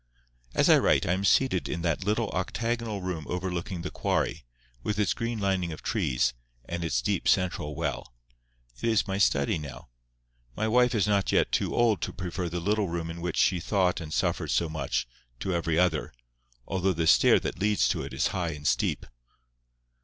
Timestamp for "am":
1.13-1.23